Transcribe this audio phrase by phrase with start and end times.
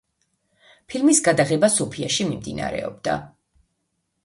[0.93, 3.21] ფილმის გადაღება სოფიაში მიმდინარეობდა.